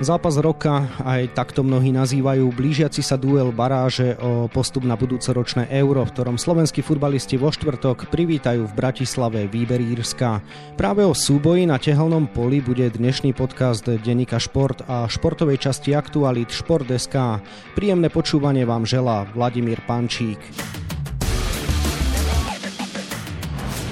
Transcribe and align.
Zápas 0.00 0.40
roka 0.40 0.88
aj 1.04 1.36
takto 1.36 1.60
mnohí 1.60 1.92
nazývajú 1.92 2.48
blížiaci 2.56 3.04
sa 3.04 3.20
duel 3.20 3.52
baráže 3.52 4.16
o 4.16 4.48
postup 4.48 4.88
na 4.88 4.96
budúcoročné 4.96 5.68
euro, 5.76 6.00
v 6.08 6.12
ktorom 6.16 6.40
slovenskí 6.40 6.80
futbalisti 6.80 7.36
vo 7.36 7.52
štvrtok 7.52 8.08
privítajú 8.08 8.64
v 8.64 8.72
Bratislave 8.72 9.44
výber 9.44 9.76
Írska. 9.84 10.40
Práve 10.80 11.04
o 11.04 11.12
súboji 11.12 11.68
na 11.68 11.76
tehelnom 11.76 12.32
poli 12.32 12.64
bude 12.64 12.88
dnešný 12.88 13.36
podcast 13.36 13.84
Denika 13.84 14.40
Šport 14.40 14.88
a 14.88 15.04
športovej 15.04 15.68
časti 15.68 15.92
Aktualit 15.92 16.48
Šport.sk. 16.48 17.44
Príjemné 17.76 18.08
počúvanie 18.08 18.64
vám 18.64 18.88
želá 18.88 19.28
Vladimír 19.36 19.84
Pančík. 19.84 20.40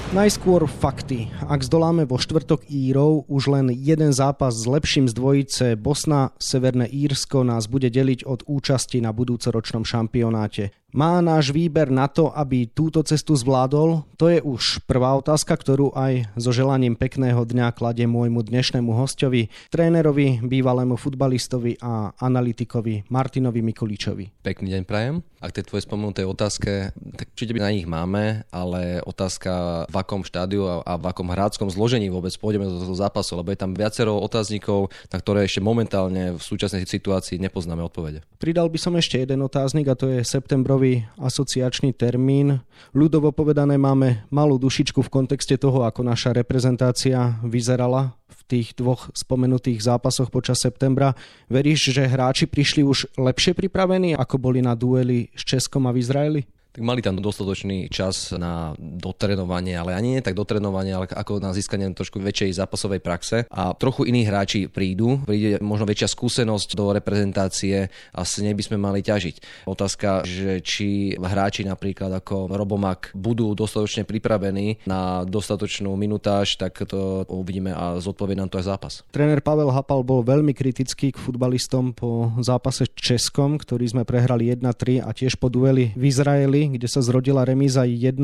Najskôr 0.09 0.65
fakty. 0.65 1.29
Ak 1.45 1.61
zdoláme 1.61 2.09
vo 2.09 2.17
štvrtok 2.17 2.65
Írov, 2.73 3.29
už 3.29 3.53
len 3.53 3.69
jeden 3.69 4.17
zápas 4.17 4.57
s 4.57 4.65
lepším 4.65 5.05
z 5.05 5.13
dvojice 5.13 5.67
Bosna, 5.77 6.33
Severné 6.41 6.89
Írsko 6.89 7.45
nás 7.45 7.69
bude 7.69 7.93
deliť 7.93 8.25
od 8.25 8.41
účasti 8.49 9.05
na 9.05 9.13
budúcoročnom 9.13 9.85
šampionáte. 9.85 10.73
Má 10.89 11.21
náš 11.21 11.53
výber 11.53 11.93
na 11.93 12.09
to, 12.09 12.33
aby 12.33 12.65
túto 12.65 13.05
cestu 13.05 13.37
zvládol? 13.37 14.09
To 14.17 14.33
je 14.33 14.41
už 14.41 14.89
prvá 14.89 15.13
otázka, 15.21 15.53
ktorú 15.53 15.93
aj 15.93 16.33
so 16.33 16.49
želaním 16.49 16.97
pekného 16.97 17.45
dňa 17.45 17.77
kladie 17.77 18.09
môjmu 18.09 18.41
dnešnému 18.41 18.97
hostovi, 18.97 19.53
trénerovi, 19.69 20.41
bývalému 20.41 20.97
futbalistovi 20.97 21.77
a 21.85 22.17
analytikovi 22.17 23.05
Martinovi 23.13 23.61
Mikulíčovi. 23.61 24.41
Pekný 24.41 24.81
deň 24.81 24.83
prajem. 24.89 25.21
Ak 25.45 25.55
tej 25.55 25.69
tvoje 25.69 25.85
spomenutej 25.85 26.25
otázke, 26.25 26.97
tak 27.15 27.37
určite 27.37 27.61
na 27.61 27.71
nich 27.71 27.85
máme, 27.87 28.49
ale 28.49 29.05
otázka 29.05 29.85
v 29.93 29.97
akom 30.01 30.25
štádiu 30.25 30.67
a, 30.67 30.75
a 30.83 30.93
v 30.97 31.05
akom 31.05 31.29
hráckom 31.31 31.69
zložení 31.69 32.09
vôbec 32.09 32.33
pôjdeme 32.35 32.65
do 32.65 32.81
toho 32.81 32.97
zápasu, 32.97 33.37
lebo 33.39 33.53
je 33.53 33.61
tam 33.61 33.77
viacero 33.77 34.19
otáznikov, 34.19 34.91
na 35.13 35.21
ktoré 35.21 35.45
ešte 35.45 35.63
momentálne 35.63 36.35
v 36.35 36.43
súčasnej 36.43 36.89
situácii 36.89 37.39
nepoznáme 37.39 37.85
odpovede. 37.87 38.25
Pridal 38.41 38.67
by 38.73 38.79
som 38.83 38.99
ešte 38.99 39.23
jeden 39.23 39.45
otáznik 39.47 39.87
a 39.87 39.95
to 39.95 40.11
je 40.11 40.27
septembrový 40.27 40.78
nový 40.79 41.03
asociačný 41.19 41.91
termín. 41.91 42.63
Ľudovo 42.95 43.35
povedané 43.35 43.75
máme 43.75 44.23
malú 44.31 44.63
dušičku 44.63 45.03
v 45.03 45.11
kontexte 45.11 45.59
toho, 45.59 45.83
ako 45.83 46.07
naša 46.07 46.31
reprezentácia 46.31 47.35
vyzerala 47.43 48.15
v 48.31 48.41
tých 48.47 48.79
dvoch 48.79 49.11
spomenutých 49.11 49.83
zápasoch 49.83 50.31
počas 50.31 50.63
septembra. 50.63 51.19
Veríš, 51.51 51.91
že 51.91 52.07
hráči 52.07 52.47
prišli 52.47 52.87
už 52.87 53.11
lepšie 53.19 53.59
pripravení, 53.59 54.15
ako 54.15 54.39
boli 54.39 54.63
na 54.63 54.79
dueli 54.79 55.35
s 55.35 55.43
Českom 55.43 55.91
a 55.91 55.91
v 55.91 55.99
Izraeli? 55.99 56.41
Tak 56.73 56.83
mali 56.85 57.01
tam 57.03 57.19
dostatočný 57.19 57.91
čas 57.91 58.31
na 58.37 58.77
dotrenovanie, 58.79 59.75
ale 59.75 59.97
ani 59.97 60.19
nie 60.19 60.23
tak 60.23 60.39
dotrenovanie, 60.39 60.93
ale 60.95 61.07
ako 61.11 61.43
na 61.43 61.51
získanie 61.57 61.91
trošku 61.91 62.21
väčšej 62.21 62.61
zápasovej 62.61 63.01
praxe. 63.03 63.49
A 63.51 63.75
trochu 63.75 64.07
iní 64.07 64.23
hráči 64.29 64.69
prídu, 64.71 65.19
príde 65.25 65.59
možno 65.65 65.89
väčšia 65.89 66.13
skúsenosť 66.13 66.69
do 66.77 66.93
reprezentácie 66.95 67.89
a 68.13 68.21
s 68.23 68.39
nej 68.39 68.55
by 68.55 68.63
sme 68.63 68.77
mali 68.79 69.01
ťažiť. 69.01 69.67
Otázka, 69.67 70.29
že 70.29 70.61
či 70.63 71.17
hráči 71.17 71.65
napríklad 71.65 72.13
ako 72.21 72.53
Robomak 72.53 73.11
budú 73.17 73.57
dostatočne 73.57 74.05
pripravení 74.07 74.85
na 74.87 75.25
dostatočnú 75.25 75.97
minutáž, 75.99 76.61
tak 76.61 76.79
to 76.87 77.25
uvidíme 77.27 77.73
a 77.75 77.99
zodpovie 77.99 78.39
nám 78.39 78.53
to 78.53 78.61
aj 78.61 78.67
zápas. 78.69 78.95
Tréner 79.11 79.41
Pavel 79.43 79.73
Hapal 79.73 80.05
bol 80.05 80.23
veľmi 80.23 80.53
kritický 80.53 81.11
k 81.11 81.19
futbalistom 81.19 81.97
po 81.97 82.31
zápase 82.39 82.87
Českom, 82.93 83.57
ktorý 83.59 83.89
sme 83.91 84.03
prehrali 84.05 84.53
1-3 84.53 85.03
a 85.03 85.11
tiež 85.11 85.41
po 85.41 85.49
dueli 85.49 85.91
v 85.97 86.03
Izraeli, 86.11 86.58
kde 86.67 86.91
sa 86.91 86.99
zrodila 86.99 87.47
remíza 87.47 87.87
1-1. 87.87 88.19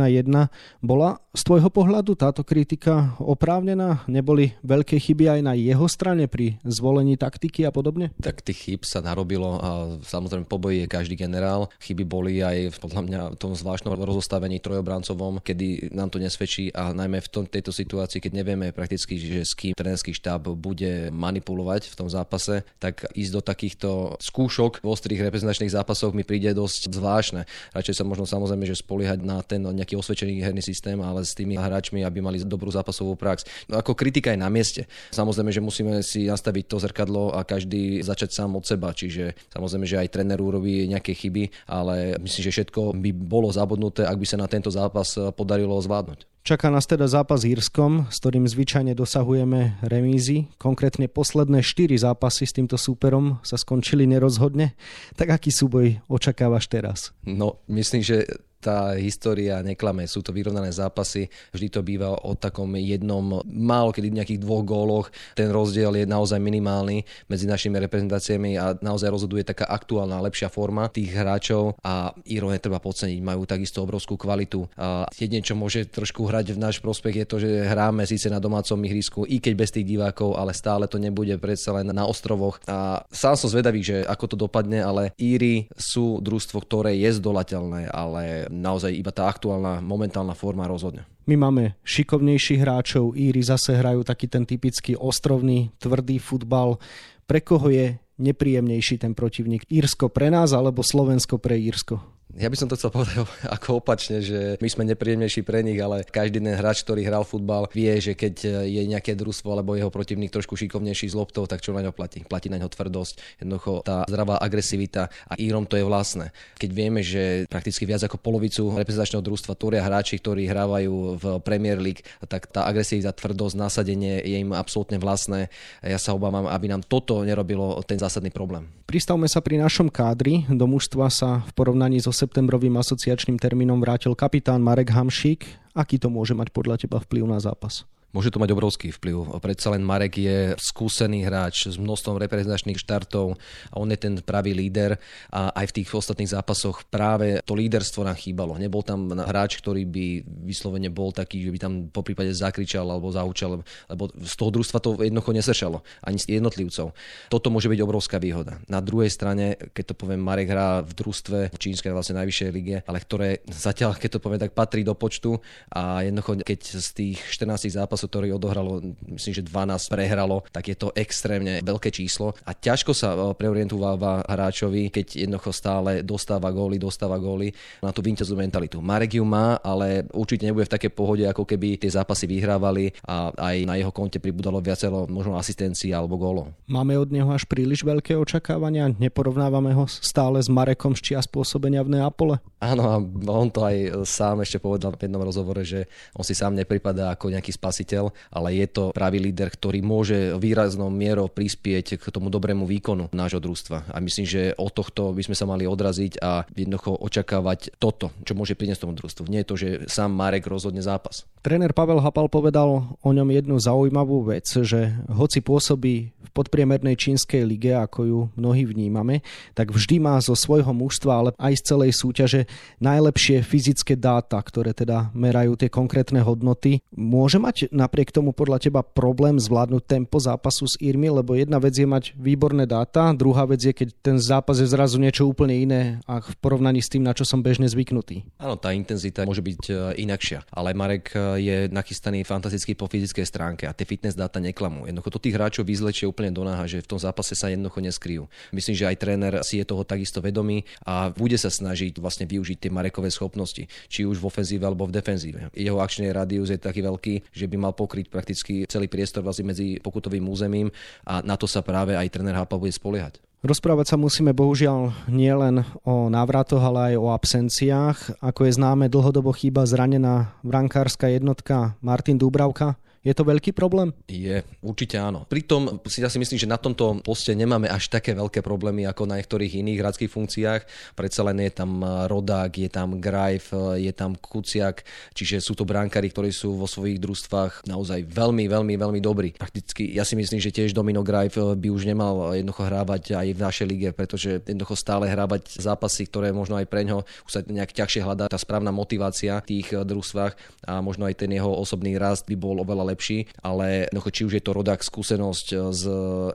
Bola 0.82 1.22
z 1.30 1.42
tvojho 1.46 1.70
pohľadu 1.70 2.18
táto 2.18 2.42
kritika 2.42 3.14
oprávnená? 3.22 4.02
Neboli 4.10 4.54
veľké 4.66 4.98
chyby 4.98 5.38
aj 5.38 5.40
na 5.46 5.54
jeho 5.54 5.86
strane 5.86 6.26
pri 6.26 6.58
zvolení 6.66 7.14
taktiky 7.14 7.62
a 7.66 7.70
podobne? 7.70 8.10
Tak 8.18 8.42
tých 8.42 8.58
chyb 8.66 8.80
sa 8.82 8.98
narobilo 9.04 9.58
a 9.62 9.70
samozrejme 10.02 10.46
po 10.46 10.58
boji 10.58 10.86
je 10.86 10.88
každý 10.90 11.14
generál. 11.14 11.70
Chyby 11.82 12.02
boli 12.06 12.42
aj 12.42 12.78
podľa 12.82 13.02
mňa 13.06 13.20
v 13.34 13.38
tom 13.38 13.52
zvláštnom 13.54 13.94
rozostavení 14.00 14.58
trojobrancovom, 14.58 15.42
kedy 15.44 15.92
nám 15.94 16.10
to 16.10 16.18
nesvedčí 16.18 16.72
a 16.74 16.94
najmä 16.96 17.20
v 17.20 17.28
tom, 17.30 17.44
tejto 17.44 17.70
situácii, 17.70 18.24
keď 18.24 18.32
nevieme 18.40 18.72
prakticky, 18.72 19.20
že 19.20 19.44
s 19.44 19.52
kým 19.52 19.76
trénerský 19.76 20.16
štáb 20.16 20.48
bude 20.56 21.12
manipulovať 21.12 21.92
v 21.92 21.94
tom 21.98 22.08
zápase, 22.08 22.64
tak 22.80 23.04
ísť 23.12 23.32
do 23.34 23.42
takýchto 23.44 23.90
skúšok 24.22 24.80
v 24.80 24.88
ostrých 24.88 25.28
reprezentačných 25.28 25.74
zápasoch 25.74 26.16
mi 26.16 26.24
príde 26.24 26.54
dosť 26.56 26.94
zvláštne. 26.94 27.42
Radšej 27.76 27.94
sa 28.00 28.04
možno 28.08 28.23
samozrejme, 28.26 28.64
že 28.66 28.76
spoliehať 28.76 29.20
na 29.24 29.40
ten 29.40 29.62
nejaký 29.62 29.96
osvedčený 29.96 30.42
herný 30.42 30.60
systém, 30.60 30.98
ale 31.00 31.24
s 31.24 31.32
tými 31.32 31.56
hráčmi, 31.56 32.02
aby 32.02 32.20
mali 32.20 32.42
dobrú 32.42 32.68
zápasovú 32.68 33.14
prax. 33.14 33.44
No, 33.70 33.80
ako 33.80 33.96
kritika 33.96 34.34
je 34.34 34.40
na 34.40 34.50
mieste. 34.50 34.90
Samozrejme, 35.14 35.54
že 35.54 35.64
musíme 35.64 36.02
si 36.02 36.26
nastaviť 36.26 36.64
to 36.66 36.76
zrkadlo 36.82 37.32
a 37.32 37.46
každý 37.46 38.02
začať 38.02 38.34
sám 38.34 38.58
od 38.58 38.64
seba. 38.66 38.90
Čiže 38.90 39.54
samozrejme, 39.54 39.86
že 39.86 40.00
aj 40.02 40.12
tréner 40.12 40.40
urobí 40.42 40.84
nejaké 40.90 41.14
chyby, 41.14 41.70
ale 41.70 42.18
myslím, 42.18 42.42
že 42.50 42.54
všetko 42.60 42.98
by 42.98 43.10
bolo 43.14 43.48
zabudnuté, 43.54 44.04
ak 44.04 44.18
by 44.18 44.26
sa 44.26 44.40
na 44.40 44.50
tento 44.50 44.68
zápas 44.68 45.16
podarilo 45.38 45.78
zvládnuť. 45.78 46.33
Čaká 46.44 46.68
nás 46.68 46.84
teda 46.84 47.08
zápas 47.08 47.40
s 47.40 47.48
Írskom, 47.48 48.12
s 48.12 48.20
ktorým 48.20 48.44
zvyčajne 48.44 48.92
dosahujeme 48.92 49.80
remízy. 49.80 50.52
Konkrétne 50.60 51.08
posledné 51.08 51.64
4 51.64 51.96
zápasy 51.96 52.44
s 52.44 52.52
týmto 52.52 52.76
súperom 52.76 53.40
sa 53.40 53.56
skončili 53.56 54.04
nerozhodne. 54.04 54.76
Tak 55.16 55.40
aký 55.40 55.48
súboj 55.48 56.04
očakávaš 56.04 56.68
teraz? 56.68 57.16
No, 57.24 57.64
myslím, 57.72 58.04
že 58.04 58.28
tá 58.64 58.96
história 58.96 59.60
neklame. 59.60 60.08
Sú 60.08 60.24
to 60.24 60.32
vyrovnané 60.32 60.72
zápasy, 60.72 61.28
vždy 61.52 61.68
to 61.68 61.80
býva 61.84 62.16
o 62.24 62.32
takom 62.32 62.72
jednom, 62.80 63.44
málo 63.44 63.92
kedy 63.92 64.08
nejakých 64.08 64.40
dvoch 64.40 64.64
góloch. 64.64 65.06
Ten 65.36 65.52
rozdiel 65.52 65.92
je 66.00 66.08
naozaj 66.08 66.40
minimálny 66.40 67.04
medzi 67.28 67.44
našimi 67.44 67.76
reprezentáciami 67.76 68.56
a 68.56 68.72
naozaj 68.80 69.12
rozhoduje 69.12 69.44
taká 69.44 69.68
aktuálna, 69.68 70.24
lepšia 70.24 70.48
forma 70.48 70.88
tých 70.88 71.12
hráčov 71.12 71.76
a 71.84 72.16
Iro 72.24 72.48
netreba 72.48 72.80
podceniť, 72.80 73.20
majú 73.20 73.44
takisto 73.44 73.84
obrovskú 73.84 74.16
kvalitu. 74.16 74.64
A 74.80 75.04
jedine, 75.12 75.44
čo 75.44 75.52
môže 75.52 75.84
trošku 75.84 76.24
hrať 76.24 76.56
v 76.56 76.62
náš 76.62 76.80
prospech 76.80 77.20
je 77.20 77.26
to, 77.28 77.36
že 77.42 77.50
hráme 77.68 78.08
síce 78.08 78.32
na 78.32 78.40
domácom 78.40 78.80
ihrisku, 78.80 79.28
i 79.28 79.42
keď 79.42 79.52
bez 79.52 79.70
tých 79.74 79.84
divákov, 79.84 80.38
ale 80.38 80.56
stále 80.56 80.88
to 80.88 80.96
nebude 80.96 81.34
predsa 81.36 81.74
len 81.76 81.90
na 81.90 82.06
ostrovoch. 82.06 82.62
A 82.64 83.04
sám 83.12 83.36
som 83.36 83.50
zvedavý, 83.50 83.84
že 83.84 84.06
ako 84.06 84.24
to 84.30 84.36
dopadne, 84.38 84.80
ale 84.80 85.12
Íry 85.18 85.68
sú 85.74 86.22
družstvo, 86.22 86.62
ktoré 86.62 86.94
je 86.96 87.10
zdolateľné, 87.18 87.90
ale 87.90 88.46
naozaj 88.54 88.94
iba 88.94 89.10
tá 89.10 89.26
aktuálna, 89.26 89.82
momentálna 89.82 90.38
forma 90.38 90.70
rozhodne. 90.70 91.02
My 91.26 91.34
máme 91.40 91.74
šikovnejších 91.82 92.60
hráčov, 92.60 93.16
Íry 93.16 93.40
zase 93.42 93.74
hrajú 93.74 94.04
taký 94.04 94.28
ten 94.28 94.44
typický 94.44 94.94
ostrovný, 94.94 95.72
tvrdý 95.80 96.20
futbal. 96.20 96.76
Pre 97.24 97.40
koho 97.40 97.72
je 97.72 97.96
nepríjemnejší 98.20 99.00
ten 99.00 99.16
protivník? 99.16 99.66
Írsko 99.72 100.12
pre 100.12 100.28
nás 100.28 100.52
alebo 100.52 100.84
Slovensko 100.84 101.40
pre 101.40 101.56
Írsko? 101.58 102.13
Ja 102.34 102.50
by 102.50 102.56
som 102.58 102.66
to 102.66 102.74
chcel 102.74 102.90
povedať 102.90 103.22
ako 103.56 103.78
opačne, 103.78 104.18
že 104.18 104.58
my 104.58 104.68
sme 104.68 104.82
nepríjemnejší 104.90 105.46
pre 105.46 105.62
nich, 105.62 105.78
ale 105.78 106.02
každý 106.02 106.42
ten 106.42 106.58
hráč, 106.58 106.82
ktorý 106.82 107.06
hral 107.06 107.22
futbal, 107.22 107.70
vie, 107.70 107.94
že 108.02 108.18
keď 108.18 108.66
je 108.66 108.82
nejaké 108.90 109.14
družstvo 109.14 109.54
alebo 109.54 109.78
jeho 109.78 109.90
protivník 109.90 110.34
trošku 110.34 110.58
šikovnejší 110.58 111.14
z 111.14 111.14
loptou, 111.14 111.46
tak 111.46 111.62
čo 111.62 111.70
na 111.70 111.86
ňo 111.86 111.94
platí? 111.94 112.26
Platí 112.26 112.50
na 112.50 112.58
ňo 112.58 112.66
tvrdosť, 112.66 113.38
jednoducho 113.38 113.86
tá 113.86 114.02
zdravá 114.10 114.42
agresivita 114.42 115.12
a 115.30 115.38
Írom 115.38 115.70
to 115.70 115.78
je 115.78 115.86
vlastné. 115.86 116.34
Keď 116.58 116.70
vieme, 116.74 117.00
že 117.06 117.46
prakticky 117.46 117.86
viac 117.86 118.02
ako 118.02 118.18
polovicu 118.18 118.66
reprezentačného 118.74 119.22
družstva 119.22 119.54
tvoria 119.54 119.86
hráči, 119.86 120.18
ktorí 120.18 120.50
hrávajú 120.50 120.94
v 121.20 121.24
Premier 121.46 121.78
League, 121.78 122.02
tak 122.26 122.50
tá 122.50 122.66
agresivita, 122.66 123.14
tvrdosť, 123.14 123.54
nasadenie 123.54 124.18
je 124.26 124.42
im 124.42 124.50
absolútne 124.50 124.98
vlastné. 124.98 125.52
Ja 125.86 126.02
sa 126.02 126.16
obávam, 126.16 126.50
aby 126.50 126.66
nám 126.66 126.82
toto 126.82 127.22
nerobilo 127.22 127.78
ten 127.86 128.00
zásadný 128.00 128.34
problém. 128.34 128.66
Pristavme 128.84 129.24
sa 129.26 129.40
pri 129.40 129.58
našom 129.58 129.88
kádri. 129.88 130.44
Do 130.46 130.68
mužstva 130.68 131.08
sa 131.08 131.40
v 131.48 131.50
porovnaní 131.56 131.98
so 132.04 132.12
septembrovým 132.24 132.80
asociačným 132.80 133.36
termínom 133.36 133.76
vrátil 133.84 134.16
kapitán 134.16 134.64
Marek 134.64 134.88
Hamšík. 134.88 135.44
Aký 135.76 136.00
to 136.00 136.08
môže 136.08 136.32
mať 136.32 136.48
podľa 136.56 136.80
teba 136.80 136.96
vplyv 136.96 137.28
na 137.28 137.36
zápas? 137.36 137.84
Môže 138.14 138.30
to 138.30 138.38
mať 138.38 138.54
obrovský 138.54 138.94
vplyv. 138.94 139.42
Predsa 139.42 139.74
len 139.74 139.82
Marek 139.82 140.22
je 140.22 140.54
skúsený 140.54 141.26
hráč 141.26 141.66
s 141.66 141.74
množstvom 141.74 142.22
reprezentačných 142.22 142.78
štartov 142.78 143.34
a 143.68 143.74
on 143.74 143.90
je 143.90 143.98
ten 143.98 144.14
pravý 144.22 144.54
líder 144.54 144.94
a 145.34 145.50
aj 145.50 145.74
v 145.74 145.82
tých 145.82 145.90
ostatných 145.90 146.30
zápasoch 146.30 146.86
práve 146.86 147.42
to 147.42 147.58
líderstvo 147.58 148.06
nám 148.06 148.14
chýbalo. 148.14 148.54
Nebol 148.54 148.86
tam 148.86 149.10
hráč, 149.10 149.58
ktorý 149.58 149.82
by 149.82 150.22
vyslovene 150.46 150.94
bol 150.94 151.10
taký, 151.10 151.42
že 151.42 151.50
by 151.50 151.58
tam 151.58 151.72
po 151.90 152.06
prípade 152.06 152.30
zakričal 152.30 152.86
alebo 152.86 153.10
zaučal, 153.10 153.66
lebo 153.90 154.02
z 154.14 154.34
toho 154.38 154.50
družstva 154.54 154.78
to 154.78 154.94
jednoducho 155.02 155.34
nesršalo, 155.34 155.82
ani 156.06 156.22
z 156.22 156.38
jednotlivcov. 156.38 156.94
Toto 157.26 157.48
môže 157.50 157.66
byť 157.66 157.80
obrovská 157.82 158.22
výhoda. 158.22 158.62
Na 158.70 158.78
druhej 158.78 159.10
strane, 159.10 159.58
keď 159.74 159.90
to 159.90 159.94
poviem, 159.98 160.22
Marek 160.22 160.54
hrá 160.54 160.86
v 160.86 160.92
družstve 160.94 161.50
v 161.50 161.58
čínskej 161.58 161.90
vlastne 161.90 162.22
najvyššej 162.22 162.50
lige, 162.54 162.86
ale 162.86 163.02
ktoré 163.02 163.42
zatiaľ, 163.50 163.98
keď 163.98 164.10
to 164.16 164.22
poviem, 164.22 164.38
tak 164.38 164.54
patrí 164.54 164.86
do 164.86 164.94
počtu 164.94 165.42
a 165.74 166.06
jednoducho, 166.06 166.46
keď 166.46 166.60
z 166.78 166.88
tých 166.94 167.18
14 167.34 167.74
zápasov 167.74 168.03
zápasov, 168.04 168.12
ktorý 168.12 168.36
odohralo, 168.36 168.72
myslím, 169.08 169.32
že 169.34 169.42
12 169.42 169.92
prehralo, 169.92 170.44
tak 170.52 170.68
je 170.68 170.76
to 170.76 170.92
extrémne 170.94 171.64
veľké 171.64 171.88
číslo 171.90 172.36
a 172.44 172.52
ťažko 172.52 172.92
sa 172.92 173.16
preorientováva 173.34 174.22
hráčovi, 174.28 174.92
keď 174.92 175.24
jednoducho 175.24 175.50
stále 175.52 176.04
dostáva 176.04 176.52
góly, 176.52 176.76
dostáva 176.76 177.16
góly 177.16 177.50
na 177.80 177.90
tú 177.90 178.04
víťazú 178.04 178.36
mentalitu. 178.36 178.78
Marek 178.84 179.16
ju 179.18 179.24
má, 179.24 179.56
ale 179.64 180.04
určite 180.12 180.44
nebude 180.44 180.68
v 180.68 180.74
takej 180.76 180.92
pohode, 180.92 181.24
ako 181.24 181.48
keby 181.48 181.80
tie 181.80 181.90
zápasy 181.90 182.28
vyhrávali 182.28 182.92
a 183.08 183.32
aj 183.32 183.56
na 183.64 183.74
jeho 183.80 183.90
konte 183.90 184.20
pribudalo 184.20 184.60
viacero 184.60 185.08
možno 185.08 185.40
asistencií 185.40 185.90
alebo 185.96 186.20
gólov. 186.20 186.52
Máme 186.68 186.98
od 187.00 187.08
neho 187.10 187.30
až 187.32 187.48
príliš 187.48 187.82
veľké 187.82 188.14
očakávania? 188.18 188.92
Neporovnávame 188.94 189.72
ho 189.74 189.88
stále 189.88 190.42
s 190.42 190.50
Marekom 190.50 190.92
z 190.94 191.14
čia 191.14 191.20
spôsobenia 191.24 191.80
v 191.82 191.98
Neapole? 191.98 192.36
Áno, 192.60 192.84
a 192.88 192.96
on 193.28 193.48
to 193.52 193.64
aj 193.64 194.06
sám 194.08 194.40
ešte 194.40 194.56
povedal 194.56 194.96
v 194.96 195.04
jednom 195.04 195.20
rozhovore, 195.20 195.60
že 195.64 195.84
on 196.16 196.24
si 196.24 196.32
sám 196.32 196.56
nepripadá 196.56 197.12
ako 197.12 197.28
nejaký 197.30 197.52
spasiteľ, 197.52 197.93
ale 198.30 198.48
je 198.56 198.66
to 198.70 198.84
pravý 198.94 199.20
líder, 199.20 199.50
ktorý 199.52 199.80
môže 199.84 200.36
výraznou 200.38 200.88
mierou 200.88 201.28
prispieť 201.28 201.98
k 202.00 202.04
tomu 202.10 202.30
dobrému 202.30 202.64
výkonu 202.64 203.12
nášho 203.12 203.42
družstva. 203.42 203.92
A 203.92 203.98
myslím, 204.00 204.26
že 204.26 204.42
od 204.56 204.72
tohto 204.72 205.12
by 205.12 205.22
sme 205.26 205.36
sa 205.36 205.44
mali 205.44 205.68
odraziť 205.68 206.22
a 206.22 206.46
jednoducho 206.54 206.96
očakávať 206.98 207.76
toto, 207.76 208.14
čo 208.24 208.32
môže 208.32 208.56
priniesť 208.56 208.86
tomu 208.86 208.96
družstvu. 208.96 209.28
Nie 209.28 209.42
je 209.42 209.48
to, 209.48 209.56
že 209.58 209.68
sám 209.90 210.14
Marek 210.14 210.46
rozhodne 210.48 210.80
zápas. 210.80 211.26
Tréner 211.44 211.76
Pavel 211.76 212.00
Hapal 212.00 212.32
povedal 212.32 212.96
o 213.04 213.10
ňom 213.12 213.28
jednu 213.28 213.60
zaujímavú 213.60 214.24
vec, 214.32 214.48
že 214.48 214.96
hoci 215.12 215.44
pôsobí 215.44 216.08
v 216.08 216.30
podpriemernej 216.32 216.96
čínskej 216.96 217.44
lige, 217.44 217.76
ako 217.76 218.00
ju 218.08 218.20
mnohí 218.32 218.64
vnímame, 218.64 219.20
tak 219.52 219.68
vždy 219.68 220.00
má 220.00 220.16
zo 220.24 220.32
svojho 220.32 220.72
mužstva, 220.72 221.12
ale 221.12 221.30
aj 221.36 221.60
z 221.60 221.62
celej 221.68 221.92
súťaže 222.00 222.40
najlepšie 222.80 223.44
fyzické 223.44 223.92
dáta, 223.92 224.40
ktoré 224.40 224.72
teda 224.72 225.12
merajú 225.12 225.60
tie 225.60 225.68
konkrétne 225.68 226.24
hodnoty. 226.24 226.80
Môže 226.96 227.36
mať 227.36 227.68
napriek 227.68 228.08
tomu 228.08 228.32
podľa 228.32 228.64
teba 228.64 228.80
problém 228.80 229.36
zvládnuť 229.36 229.84
tempo 229.84 230.16
zápasu 230.16 230.64
s 230.64 230.80
Irmi, 230.80 231.12
lebo 231.12 231.36
jedna 231.36 231.60
vec 231.60 231.76
je 231.76 231.84
mať 231.84 232.16
výborné 232.16 232.64
dáta, 232.64 233.12
druhá 233.12 233.44
vec 233.44 233.60
je, 233.60 233.76
keď 233.76 233.92
ten 234.00 234.16
zápas 234.16 234.64
je 234.64 234.72
zrazu 234.72 234.96
niečo 234.96 235.28
úplne 235.28 235.60
iné 235.60 236.00
a 236.08 236.24
v 236.24 236.36
porovnaní 236.40 236.80
s 236.80 236.88
tým, 236.88 237.04
na 237.04 237.12
čo 237.12 237.28
som 237.28 237.44
bežne 237.44 237.68
zvyknutý. 237.68 238.24
Áno, 238.40 238.56
tá 238.56 238.72
intenzita 238.72 239.28
môže 239.28 239.44
byť 239.44 239.60
e, 239.68 239.72
inakšia, 240.08 240.48
ale 240.48 240.72
Marek 240.72 241.12
e, 241.12 241.33
je 241.36 241.68
nachystaný 241.70 242.22
fantasticky 242.24 242.74
po 242.74 242.86
fyzickej 242.90 243.26
stránke 243.26 243.64
a 243.68 243.76
tie 243.76 243.86
fitness 243.86 244.16
dáta 244.18 244.40
neklamú. 244.40 244.86
Jednoducho 244.86 245.10
to 245.14 245.22
tých 245.22 245.36
hráčov 245.36 245.64
vyzlečie 245.66 246.08
úplne 246.08 246.30
do 246.34 246.42
náha, 246.42 246.64
že 246.66 246.82
v 246.82 246.90
tom 246.90 247.00
zápase 247.00 247.36
sa 247.36 247.50
jednoducho 247.50 247.80
neskryjú. 247.82 248.24
Myslím, 248.50 248.74
že 248.74 248.88
aj 248.88 248.96
tréner 249.00 249.34
si 249.42 249.60
je 249.60 249.64
toho 249.66 249.82
takisto 249.82 250.22
vedomý 250.22 250.64
a 250.84 251.10
bude 251.12 251.36
sa 251.36 251.52
snažiť 251.52 251.98
vlastne 251.98 252.24
využiť 252.24 252.68
tie 252.68 252.70
Marekové 252.70 253.10
schopnosti, 253.10 253.66
či 253.88 254.00
už 254.06 254.18
v 254.20 254.28
ofenzíve 254.28 254.64
alebo 254.64 254.86
v 254.88 254.94
defenzíve. 254.96 255.50
Jeho 255.52 255.78
akčný 255.82 256.10
radius 256.14 256.50
je 256.50 256.58
taký 256.60 256.80
veľký, 256.82 257.14
že 257.34 257.46
by 257.50 257.56
mal 257.58 257.72
pokryť 257.76 258.06
prakticky 258.08 258.64
celý 258.66 258.86
priestor 258.88 259.26
vlastne 259.26 259.50
medzi 259.50 259.78
pokutovým 259.82 260.24
územím 260.26 260.70
a 261.04 261.20
na 261.20 261.34
to 261.34 261.50
sa 261.50 261.60
práve 261.60 261.94
aj 261.94 262.10
tréner 262.10 262.36
Hapa 262.36 262.56
bude 262.60 262.72
spoliehať. 262.72 263.33
Rozprávať 263.44 263.92
sa 263.92 264.00
musíme 264.00 264.32
bohužiaľ 264.32 265.04
nielen 265.04 265.68
o 265.84 266.08
návratoch, 266.08 266.64
ale 266.64 266.88
aj 266.88 266.94
o 266.96 267.12
absenciách. 267.12 268.16
Ako 268.24 268.48
je 268.48 268.56
známe, 268.56 268.88
dlhodobo 268.88 269.36
chýba 269.36 269.68
zranená 269.68 270.32
brankárska 270.40 271.12
jednotka 271.12 271.76
Martin 271.84 272.16
Dúbravka. 272.16 272.80
Je 273.04 273.12
to 273.12 273.28
veľký 273.28 273.52
problém? 273.52 273.92
Je, 274.08 274.40
určite 274.64 274.96
áno. 274.96 275.28
Pritom 275.28 275.84
si 275.84 276.00
ja 276.00 276.08
si 276.08 276.16
myslím, 276.16 276.40
že 276.40 276.48
na 276.48 276.56
tomto 276.56 277.04
poste 277.04 277.36
nemáme 277.36 277.68
až 277.68 277.92
také 277.92 278.16
veľké 278.16 278.40
problémy 278.40 278.88
ako 278.88 279.04
na 279.04 279.20
niektorých 279.20 279.60
iných 279.60 279.78
hradských 279.84 280.08
funkciách. 280.08 280.64
Predsa 280.96 281.20
len 281.28 281.44
je 281.44 281.52
tam 281.52 281.84
Rodák, 281.84 282.56
je 282.56 282.72
tam 282.72 282.96
Grajf, 282.96 283.52
je 283.76 283.92
tam 283.92 284.16
Kuciak, 284.16 284.88
čiže 285.12 285.44
sú 285.44 285.52
to 285.52 285.68
bránkári, 285.68 286.08
ktorí 286.08 286.32
sú 286.32 286.56
vo 286.56 286.64
svojich 286.64 286.96
družstvách 286.96 287.68
naozaj 287.68 288.08
veľmi, 288.08 288.48
veľmi, 288.48 288.72
veľmi 288.80 289.00
dobrí. 289.04 289.36
Prakticky 289.36 289.84
ja 289.92 290.08
si 290.08 290.16
myslím, 290.16 290.40
že 290.40 290.48
tiež 290.48 290.72
Domino 290.72 291.04
Grajf 291.04 291.60
by 291.60 291.68
už 291.68 291.84
nemal 291.84 292.32
jednoducho 292.32 292.64
hrávať 292.64 293.20
aj 293.20 293.26
v 293.36 293.40
našej 293.44 293.66
lige, 293.68 293.88
pretože 293.92 294.40
jednoducho 294.48 294.80
stále 294.80 295.12
hrávať 295.12 295.60
zápasy, 295.60 296.08
ktoré 296.08 296.32
možno 296.32 296.56
aj 296.56 296.72
pre 296.72 296.88
ňo 296.88 297.04
už 297.28 297.30
sa 297.36 297.40
nejak 297.44 297.76
ťažšie 297.76 298.00
hľadá 298.00 298.32
tá 298.32 298.40
správna 298.40 298.72
motivácia 298.72 299.44
v 299.44 299.60
tých 299.60 299.76
družstvách 299.76 300.32
a 300.64 300.80
možno 300.80 301.04
aj 301.04 301.20
ten 301.20 301.28
jeho 301.28 301.52
osobný 301.52 302.00
rast 302.00 302.24
by 302.24 302.32
bol 302.40 302.56
oveľa 302.64 302.93
lepší, 302.93 302.93
ale 303.42 303.90
no, 303.90 304.00
či 304.00 304.24
už 304.24 304.38
je 304.38 304.44
to 304.44 304.56
rodák 304.56 304.80
skúsenosť 304.80 305.46
eh, 305.54 305.58
s 305.74 305.84